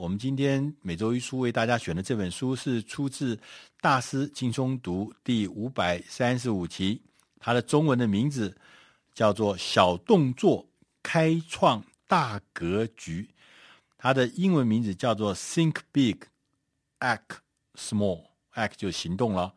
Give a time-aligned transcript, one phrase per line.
[0.00, 3.36] 我们今天每周一书为大家选的这本书是出自
[3.82, 7.02] 《大师轻松读》第五百三十五期，
[7.38, 8.56] 它的中文的名字
[9.12, 10.66] 叫做《小动作
[11.02, 13.28] 开创大格局》，
[13.98, 16.16] 它的英文名字叫做 “Think Big,
[17.00, 17.36] Act
[17.74, 18.24] Small”。
[18.54, 19.52] Act 就行动了，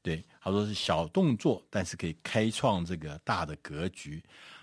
[0.00, 4.22] 对，他说是小动作，但是可以开创这个大的格局。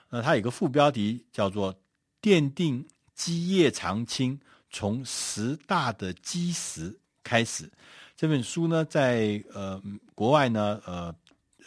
[0.10, 1.78] 那它有个副标题叫做
[2.24, 4.40] “奠定基业长青”。
[4.78, 6.94] 从十大的基石
[7.24, 7.71] 开始，
[8.18, 9.82] 这本书呢，在呃
[10.14, 11.15] 国外呢，呃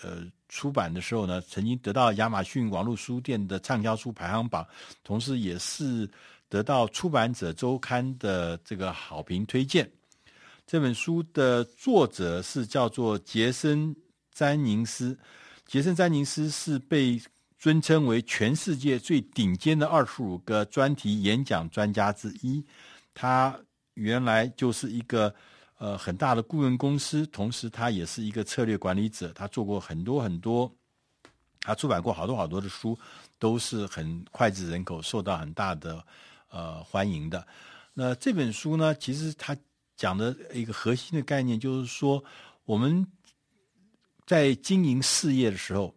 [0.03, 4.67] 呃出版的时候呢，曾经得到亚马逊网络书店的畅销书排行榜，
[5.03, 6.07] 同时也是
[6.51, 9.91] 得到出版者周刊的这个好评推荐。
[10.67, 13.89] 这本书的作者是叫做杰森·
[14.35, 15.19] 詹宁斯，
[15.65, 17.19] 杰森·詹宁斯是被
[17.59, 22.63] 尊称为全世界最顶尖的二十五个专题演讲专家之一。
[23.21, 23.59] 他
[23.95, 25.35] 原来就是一个
[25.79, 29.33] 呃很大的顾问公司，同时他也是一个策略管理者。
[29.33, 30.73] 他做过很多很多，
[31.63, 32.97] 他出版过好多好多的书，
[33.37, 36.01] 都是很脍炙人口，受到很大的
[36.49, 37.45] 呃欢迎的。
[37.93, 39.57] 那这本书呢，其实他
[39.97, 42.23] 讲的一个核心的概念就是说，
[42.67, 43.05] 我们
[44.29, 45.93] 在经营事业的时候，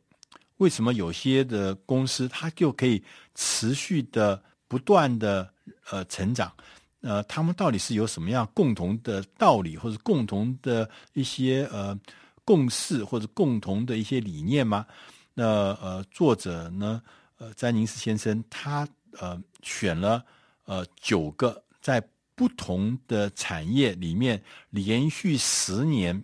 [0.58, 3.04] 为什么有些的公司它就可以
[3.36, 5.54] 持续的不断的
[5.92, 6.52] 呃成长？
[7.02, 12.00] 呃，他们到底是有什么样共同的道理，或者共同的一些呃
[12.46, 14.86] 共识，或者共同的一些理念吗？
[15.34, 15.44] 那
[15.82, 17.02] 呃，作者呢，
[17.38, 18.88] 呃，詹宁斯先生他
[19.20, 20.24] 呃选了
[20.66, 22.02] 呃九个在
[22.36, 26.24] 不同的产业里面连续十年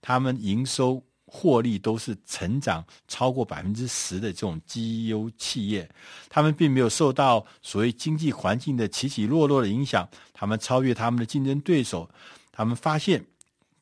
[0.00, 1.02] 他们营收。
[1.34, 5.88] 获利都是成长超过百分之十的这种绩优企业，
[6.28, 12.10] 他们并没有受到所谓经济环境的起起落落的影响，他们超越他们的竞争对手。
[12.52, 13.24] 他们发现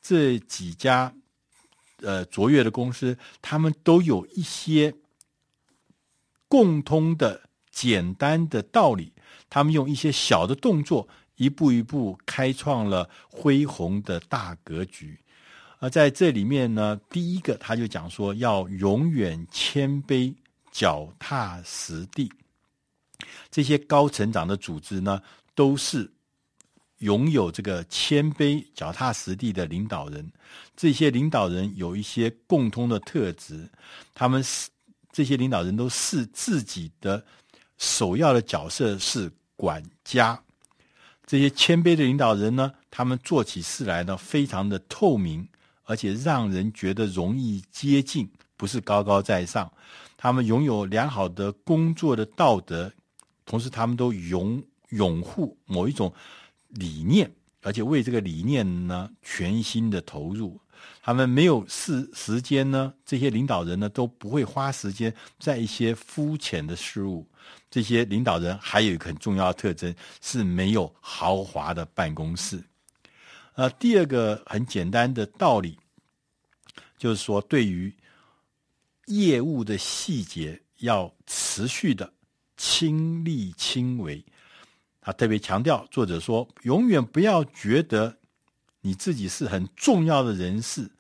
[0.01, 1.13] 这几家
[2.03, 4.95] 呃卓越的公司，他们都有一些
[6.47, 9.13] 共通的简单的道理，
[9.49, 15.19] 他们用一些小的动作，一步一步开创了恢宏的大格局。
[15.81, 20.33] 而在这里面呢，第一个他就讲说，要永远谦卑、
[20.71, 22.31] 脚踏实地。
[23.51, 25.23] 这些高成长的组织呢，
[25.55, 26.11] 都是
[26.99, 30.31] 拥有这个谦卑、脚踏实地的领导人。
[30.77, 33.67] 这些领导人有一些共通的特质，
[34.15, 34.69] 他们是
[35.11, 37.25] 这些领导人都是自己的
[37.79, 40.39] 首要的角色是管家。
[41.27, 45.49] 这些谦卑的领导人呢，他们做起事来呢，非常的透明。
[45.91, 49.69] 而且让人觉得容易接近，不是高高在上。
[50.17, 52.93] 他们拥有良好的工作的道德，
[53.45, 56.15] 同时他们都拥拥护某一种
[56.69, 57.29] 理念，
[57.63, 60.61] 而且为这个理念呢全心的投入。
[61.03, 67.27] 他们没有时时间呢，这些领导人呢都不会花时间在一些肤浅的事物。
[67.69, 72.63] 这些领导人还有一个很重要的特征是没有豪华的办公室。
[73.55, 75.77] 呃，第二个很简单的道理，
[77.01, 77.91] 就是说，对于
[79.07, 82.13] 业务的细节要持续的
[82.59, 84.23] 亲力亲为。
[85.01, 88.15] 他特别强调，作者说，永远不要觉得
[88.83, 90.91] 你自己是很重要的人士，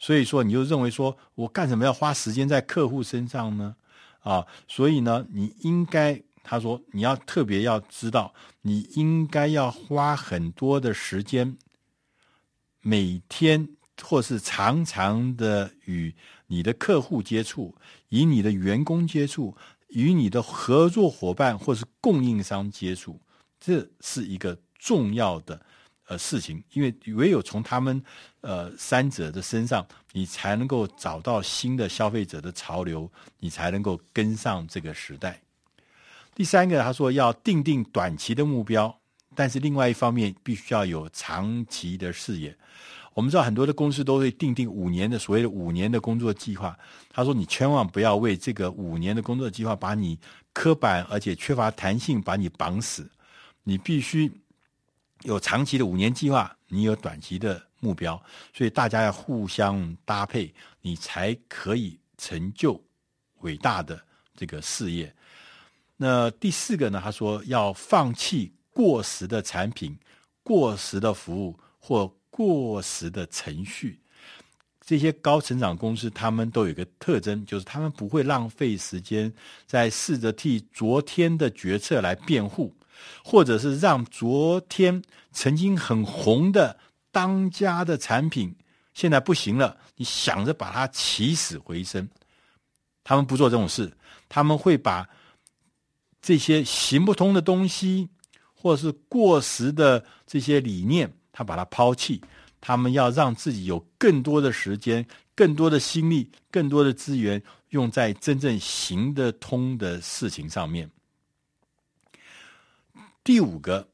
[0.00, 3.76] 所以说你就认为说我干什么要花时间在客户身上呢？
[4.22, 11.56] 啊，所以呢，你应该，他说，你要特别要知道，你应该要花很多的时间。
[12.80, 13.68] 每天
[14.02, 16.14] 或是常常的与
[16.46, 17.74] 你的客户接触，
[18.08, 19.56] 与你的员工接触，
[19.88, 23.20] 与你的合作伙伴或是供应商接触，
[23.60, 25.60] 这是一个重要的
[26.08, 28.02] 呃事情，因为唯有从他们
[28.40, 35.40] 呃三者的身上，你才能够找到新的消费者的潮流，你才能够跟上这个时代。
[36.34, 38.98] 第三个，他说要定定短期的目标。
[39.36, 42.56] 但是另外一方面，必须要有长期的视野。
[43.14, 46.78] 我们知道很多的公司都会订定五年的所谓的五年的工作计划。
[47.10, 50.18] 他说：“你千万不要为这个五年的工作计划把你
[50.52, 53.10] 刻板而且缺乏弹性把你绑死。
[53.62, 54.30] 你必须
[55.22, 58.20] 有长期的五年计划，你有短期的目标。
[58.52, 60.52] 所以大家要互相搭配，
[60.82, 62.78] 你才可以成就
[63.40, 63.98] 伟大的
[64.36, 65.14] 这个事业。
[65.96, 67.00] 那第四个呢？
[67.02, 69.96] 他说要放弃。”过时的产品、
[70.42, 74.00] 过时的服务或过时的程序，
[74.84, 79.32] 这些高成长公司，他们都有一个特征，就是他们不会浪费时间
[79.66, 82.74] 在试着替昨天的决策来辩护，
[83.22, 85.00] 或者是让昨天
[85.30, 86.76] 曾经很红的
[87.12, 88.52] 当家的产品
[88.94, 92.08] 现在不行了，你想着把它起死回生。
[93.04, 93.96] 他们不做这种事，
[94.28, 95.08] 他们会把
[96.20, 98.08] 这些行不通的东西，
[98.54, 102.22] 或者是过时的这些理念，他把它抛弃。
[102.60, 110.90] 他们要让自己有更多的时间、更多的心力、更多的资源，用在真正行得通的事情上面。
[113.22, 113.86] 第五个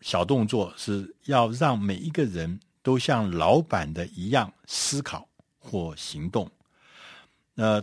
[0.00, 5.28] 小动作是要让每一个人都像老板的一样思考
[5.60, 6.50] 或行动。
[7.54, 7.80] 那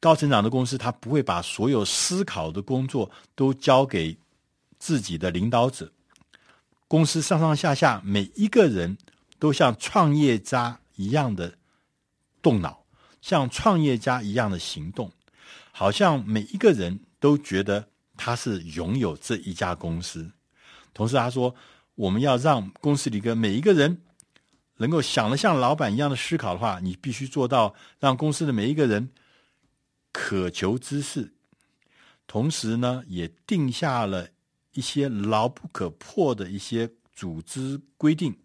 [0.00, 4.16] 高成长的公司，他不会把所有思考的工作都交给
[4.80, 5.88] 自己的领导者。
[6.92, 8.98] 公司上上下下每一个人
[9.38, 11.54] 都像创业家一样的
[12.42, 12.84] 动脑，
[13.22, 15.10] 像创业家一样的行动，
[15.70, 20.30] 好像每一个人都觉得他是拥有这一家公司。
[20.92, 21.54] 同时，他说，
[21.94, 24.02] 我们要让公司里的每一个人
[24.76, 29.08] 能够想得像老板一样的思考的话，你必须做到让公司的每一个人。
[30.12, 31.32] 渴求知识，
[32.26, 34.28] 同时呢，也定下了
[34.72, 38.36] 一些牢不可破的一些组织规定，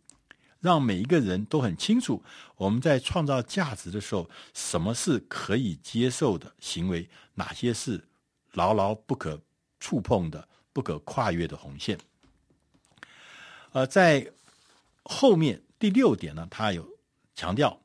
[0.59, 2.23] 让每一个人都很清楚，
[2.55, 8.07] 我们在创造价值的时候，什么是可以接受的行为，哪些是
[8.53, 9.41] 牢牢不可
[9.79, 11.97] 触碰的、不可跨越的红线。
[13.71, 14.31] 呃，在
[15.03, 16.87] 后面第六点呢，他有
[17.35, 17.79] 强调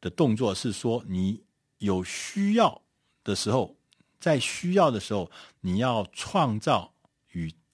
[0.00, 1.42] 的动作是说，你
[1.78, 2.82] 有需要。
[3.26, 3.74] 的时候，
[4.20, 5.28] 在需要的时候，
[5.62, 6.92] 你要创造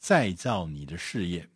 [0.03, 1.49] 再造你的事业。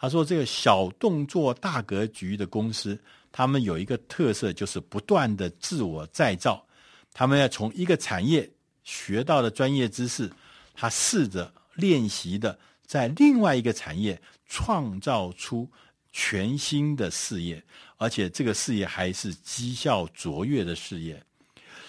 [0.00, 2.98] 他说：“这个小动作大格局的公司，
[3.30, 6.66] 他们有一个特色，就是不断的自我再造。
[7.12, 8.48] 他们要从一个产业
[8.84, 10.32] 学到的专业知识，
[10.72, 15.70] 他试着练习的，在另外一个产业创造出
[16.10, 17.62] 全新的事业，
[17.98, 21.22] 而且这个事业还是绩效卓越的事业。”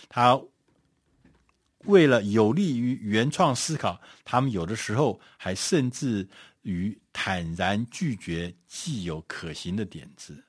[0.09, 0.37] 他。
[1.85, 6.27] 为了有利于原创思考，他们有的时候还甚至
[6.63, 10.43] 于坦然拒绝既有可行的点子。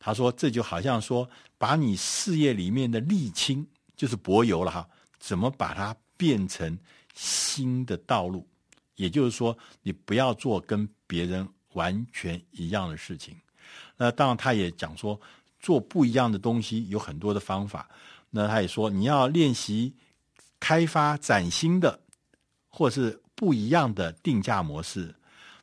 [0.00, 3.64] 他说：“这就好像说，把你事业里面的沥青，
[3.96, 4.88] 就是柏油了哈，
[5.20, 6.76] 怎么把它变成
[7.14, 8.44] 新的道路？
[8.96, 13.36] 也就是说，你不要做跟别人完全一样的事情。
[13.96, 15.18] 那当然，他也讲说，
[15.60, 17.88] 做不一样的东西有很多的方法。
[18.30, 19.94] 那他也说，你要练习。”
[20.62, 21.98] 开发崭新的，
[22.68, 25.12] 或是不一样的定价模式，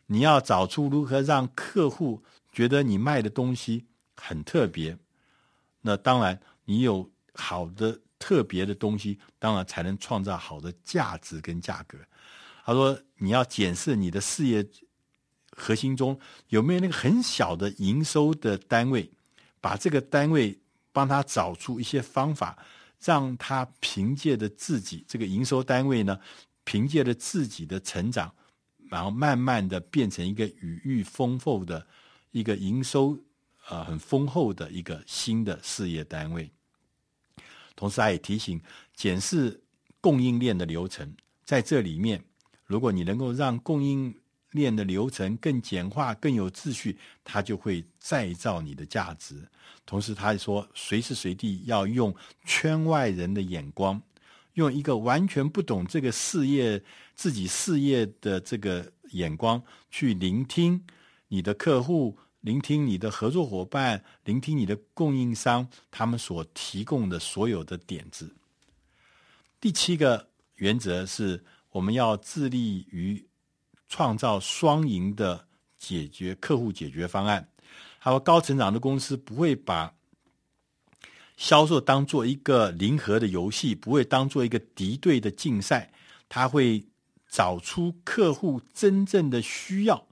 [0.07, 3.86] 你要找出如何让客户觉得你卖的东西
[4.18, 4.98] 很特别。
[5.80, 11.98] 那当然，你有好的特别的东西，当然才能创造好的价值跟价格。
[12.66, 14.68] 他说，你要检视你的事业
[15.52, 16.19] 核心中
[16.50, 19.10] 有没有那个很小的营收的单位，
[19.62, 20.60] 把这个单位
[20.92, 22.57] 帮他找出一些方法。
[23.04, 26.19] 让他凭借着自己这个营收单位呢，
[26.63, 28.34] 凭借着自己的成长，
[28.90, 31.86] 然后慢慢的变成一个羽翼丰厚的
[32.31, 33.18] 一个营收、
[33.69, 36.51] 呃、很丰厚的一个新的事业单位。
[37.75, 38.62] 同时，他也提醒
[38.94, 39.63] 检视
[40.02, 42.22] 供应链的流程，在这里面，
[42.66, 44.13] 如果你能够让供应
[44.51, 49.47] 练的流程更简化、更有秩序，它就会再造你的价值。
[49.85, 54.02] 同时，他还说，随时随地要用圈外人的眼光，
[54.54, 56.83] 用一个完全不懂这个事业、
[57.16, 60.83] 自己事业的这个眼光去聆听
[61.28, 68.35] 你的客户、聆听你的合作伙伴、聆听你的供应商，他们所提供的所有的点子。
[69.62, 73.29] 第七个原则是，我们要致力于。
[73.90, 75.46] 创造双赢的
[75.78, 77.46] 解决客户解决方案。
[77.98, 79.94] 还有高成长的公司不会把
[81.36, 85.92] 销售当做一个零和的游戏，不会当做一个敌对的竞赛。
[86.30, 86.86] 他会
[87.28, 90.08] 找出客户真正的需要，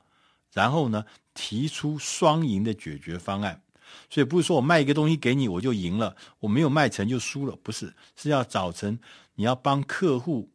[0.51, 1.05] 然后呢，
[1.35, 3.61] 提出双赢的解决方案。
[4.09, 8.97] 所以不是说我卖一个东西给你我就赢了，我没有卖成就输了，不是，是要找成
[9.35, 10.49] 你要帮客户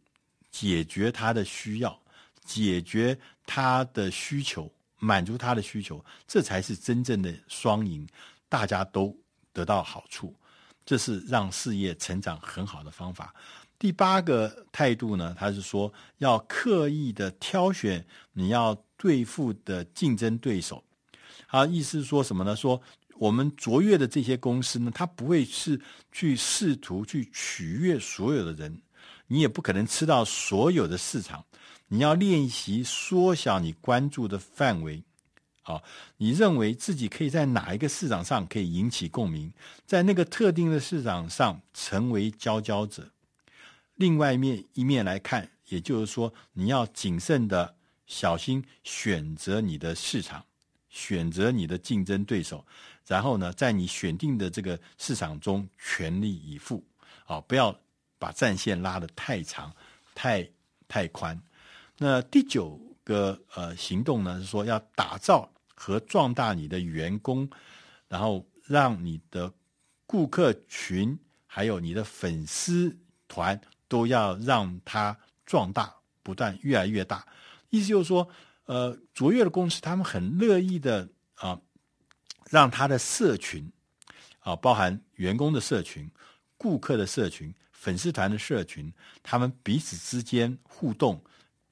[0.51, 2.02] 解决他的需要。
[2.53, 8.07] 解决他的需求，满足他的需求，这才是真正的双赢，
[8.47, 9.17] 大家都
[9.55, 10.35] 得到好处，
[10.85, 13.35] 这是让事业成长很好的方法。
[13.79, 18.05] 第八个态度呢，他是说要刻意的挑选
[18.35, 20.85] 你要对付的竞争对手。
[21.49, 22.55] 他意思是说什么呢？
[22.55, 22.79] 说
[23.17, 25.81] 我们卓越的这些公司呢，他不会是
[26.13, 28.83] 去试图去取悦所有的人，
[29.27, 31.43] 你也不可能吃到所有的市场。
[31.93, 35.03] 你要练习缩小你关注的范围。
[35.61, 35.85] 好，
[36.17, 39.53] 你认为自己可以在哪一个市场上可以引起共鸣，
[39.85, 43.11] 在那个特定的市场上成为佼佼者。
[43.97, 50.43] 另外一面一面来看，也就是说，你要谨慎的小心选择你的市场，
[50.89, 52.65] 选择你的竞争对手，
[53.07, 56.83] 然后呢，在你选定的这个市场中全力以赴。
[57.27, 57.79] 啊，不要
[58.19, 59.71] 把战线拉得太长、
[60.15, 60.49] 太
[60.89, 61.39] 太宽。
[61.99, 65.49] 那第九个呃行动呢，是说要打造。
[65.75, 67.51] 和壮大你的员工，
[68.07, 69.53] 然后让你的
[70.07, 72.97] 顾客群还有你的粉丝
[73.27, 77.27] 团都要让它壮大，不断越来越大。
[77.69, 78.29] 意思就是说，
[78.67, 81.61] 呃，卓越的公司他们很乐意的啊，
[82.49, 83.69] 让他的社群
[84.39, 86.09] 啊，包含员工的社群、
[86.57, 91.21] 顾客的社群、粉丝团的社群，他们彼此之间互动，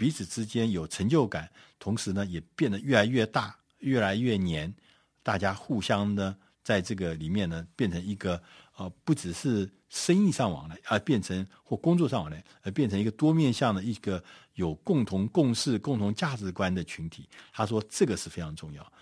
[0.01, 3.55] 彼此之间有成就感，同时呢，也变得越来越大。
[3.81, 4.75] 越来越黏，
[5.23, 8.43] 大家互相呢，在这个里面呢，变成一个
[8.77, 14.23] 呃，不只是生意上往来，而变成或工作上往来，而变成一个多面向的一个
[14.57, 17.27] 有共同共识、共同价值观的群体。
[17.53, 18.93] 他说这个是非常重要。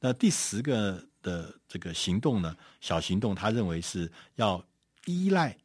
[0.00, 4.62] 那第十个的这个行动呢，小行动，他认为是要
[5.06, 5.56] 依赖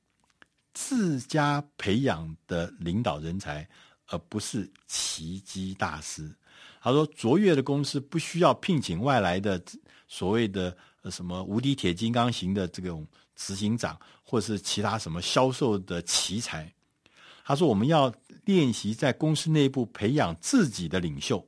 [0.74, 3.68] 自家培养的领导人才，
[4.12, 6.30] 而不是奇迹大师。
[6.82, 9.62] 他说：“卓越的公司不需要聘请外来的
[10.08, 10.75] 所谓的
[11.10, 16.72] 什么无敌铁金刚型的这种执行长，或是其他什么销售的奇才。”
[17.46, 18.13] 他说：“我们要
[18.46, 21.46] 练习在公司内部培养自己的领袖，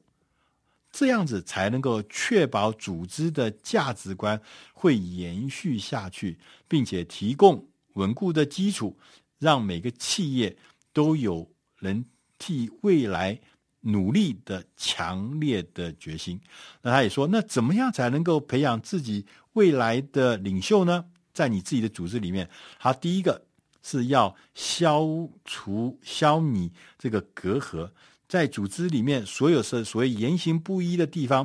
[0.92, 4.40] 这样子才能够确保组织的价值观
[4.74, 8.98] 会延续下去，并且提供稳固的基础，
[9.40, 10.56] 让每个企业
[10.92, 12.06] 都有人
[12.38, 13.40] 替未来。”
[13.86, 16.40] 努力的强烈的决心，
[16.84, 19.26] 那他也说，那怎么样才能够培养自己
[19.56, 21.04] 未来的领袖呢？
[21.34, 22.50] 在你自己的组织里面，
[22.80, 23.46] 他第一个
[23.82, 25.06] 是要消
[25.44, 27.92] 除、消弭这个隔阂，
[28.30, 31.44] 在组织里面所有是所谓言行不一的地方，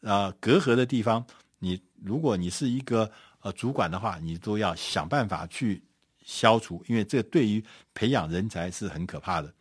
[0.00, 1.22] 啊、呃，隔阂的地方，
[1.58, 5.82] 你如果你是一个呃主管的话，你都要想办法去
[6.24, 9.52] 消除，因为这对于培养人才是很可怕的。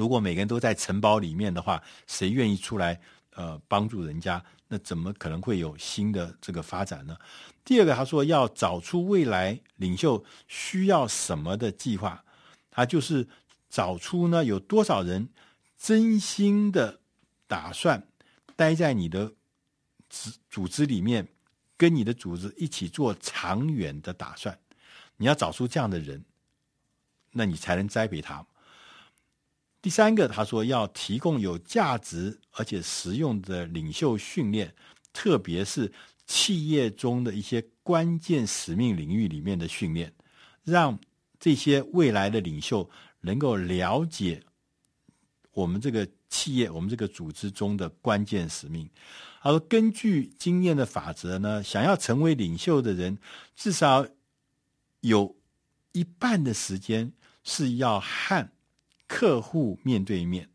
[0.00, 2.98] 如果每个人都在城堡里面的话，谁愿意出来
[3.34, 4.42] 呃帮助人家？
[4.68, 7.14] 那怎么可能会有新的这个发展呢？
[7.64, 12.24] 第二个，他说要找出未来领袖需要什么的计划，
[12.70, 13.28] 他就是
[13.68, 15.28] 找出呢有多少人
[15.76, 17.00] 真心的
[17.46, 18.08] 打算
[18.56, 19.34] 待在你的
[20.08, 21.28] 组组织里面，
[21.76, 24.58] 跟你的组织一起做长远的打算。
[25.18, 26.24] 你要找出这样的人，
[27.32, 28.46] 那你才能栽培他。
[29.82, 34.74] 第三个，他说要提供有价值而且实用的领袖训练，
[35.12, 35.90] 特别是
[36.26, 40.12] 企业中的一些关键使命领域里面的训练，
[40.64, 40.98] 让
[41.38, 42.88] 这些未来的领袖
[43.22, 44.42] 能够了解
[45.52, 48.88] 我们这个企业、我们这个组织中的关键使命。
[49.42, 53.16] 他说，根据经验的法则呢，想要成为领袖的人，
[53.56, 54.06] 至少
[55.00, 55.34] 有
[55.92, 57.10] 一半的时间
[57.42, 58.46] 是要和
[59.10, 60.48] 客户面对面，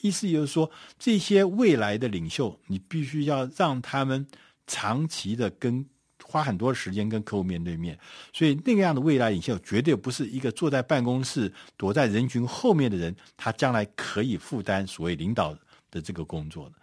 [0.00, 4.24] 意思就是说，这些未来的领袖，你必须要让他们
[4.68, 5.84] 长期的跟
[6.22, 7.98] 花很多时间跟客户面对面。
[8.32, 15.52] 所以那个样的未来领袖，绝对不是一个坐在办公室躲在人群后面的人，他将来可以负担所谓领导
[15.90, 16.76] 的这个工作的。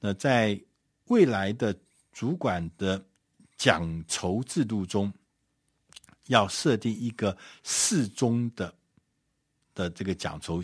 [0.00, 0.58] 那在
[1.08, 1.76] 未来的
[2.14, 3.04] 主管的
[3.58, 5.12] 奖酬制度中，
[6.28, 8.72] 要设定一个适中的。
[9.74, 10.62] 的这个奖酬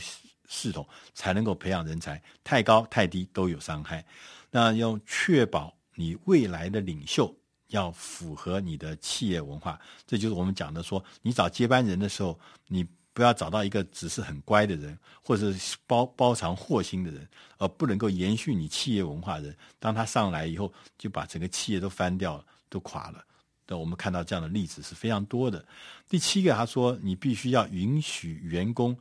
[0.48, 4.04] 系统才能够培养人才，太高太低都有伤害。
[4.50, 7.34] 那要确保你未来的领袖
[7.68, 19.56] 要符合你的企业文化，这就是我们讲的说，你找接班人的时候，你不要找到一个只是很乖的人，或者是包包藏祸心的人，而不能够延续你企业文化的人。
[19.78, 23.22] 当他上来以后，就把整个企业都翻掉了，都垮了。
[23.68, 25.64] 那我们看到这样的例子是非常多的。
[26.08, 28.96] 第七个，他说你必须要允许员工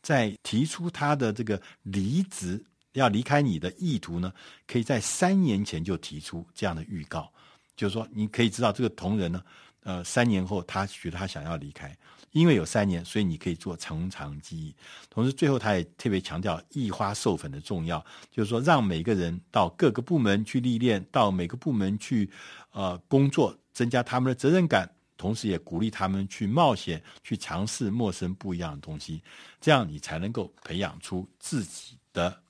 [0.00, 4.32] 在提出他的这个离职要离开你的意图呢，
[4.68, 7.28] 可以在三年前就提出这样的预告，
[7.76, 9.42] 就是说你可以知道这个同仁呢，
[9.84, 11.96] 呃，三年后他觉得他想要离开，
[12.32, 14.74] 因为有三年，所以你可以做成长计议。
[15.08, 22.28] 同时，最后他也特别强调易花授粉的重要，就是说让每个人到各个部门去历练，到每个部门去
[22.72, 23.56] 呃工作。
[23.74, 29.20] 增加他们的责任感，同时也鼓励他们去冒险、去尝试陌生不一样的东西，
[29.60, 32.40] 这样你才能够培养出自己的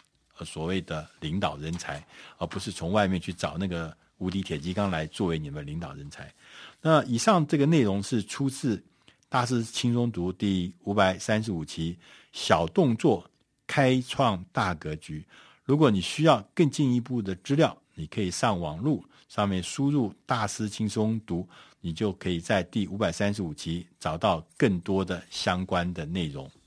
[0.45, 6.33] 所谓的领导人才，而不是从外面去找那个无敌铁金刚来作为你们领导人才。
[6.81, 8.77] 那以上这个内容是出自
[9.29, 11.99] 《大师轻松读》第五百三十五期，
[12.33, 13.29] 小动作
[13.67, 15.25] 开创大格局。
[15.65, 21.49] 如果你需要更进一步的资料，你可以上网路上面输入“大师轻松读”，
[21.81, 26.51] 你就可以在第五百三十五期找到更多的相关的内容。